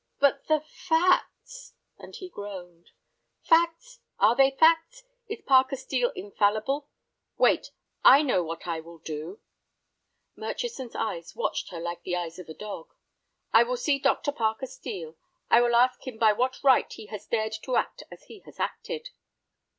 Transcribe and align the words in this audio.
"But 0.19 0.47
the 0.47 0.61
facts," 0.61 1.75
and 1.99 2.15
he 2.15 2.27
groaned. 2.27 2.89
"Facts! 3.43 3.99
Are 4.17 4.35
they 4.35 4.49
facts? 4.49 5.03
Is 5.27 5.43
Parker 5.45 5.75
Steel 5.75 6.09
infallible? 6.15 6.89
Wait, 7.37 7.69
I 8.03 8.23
know 8.23 8.43
what 8.43 8.65
I 8.65 8.79
will 8.79 8.97
do." 8.97 9.41
Murchison's 10.35 10.95
eyes 10.95 11.35
watched 11.35 11.69
her 11.69 11.79
like 11.79 12.01
the 12.01 12.15
eyes 12.15 12.39
of 12.39 12.49
a 12.49 12.55
dog. 12.55 12.95
"I 13.53 13.61
will 13.61 13.77
see 13.77 13.99
Dr. 13.99 14.31
Parker 14.31 14.65
Steel. 14.65 15.17
I 15.51 15.61
will 15.61 15.75
ask 15.75 16.07
him 16.07 16.17
by 16.17 16.33
what 16.33 16.63
right 16.63 16.91
he 16.91 17.05
has 17.13 17.27
dared 17.27 17.53
to 17.61 17.75
act 17.75 18.01
as 18.09 18.23
he 18.23 18.39
has 18.47 18.59
acted." 18.59 19.11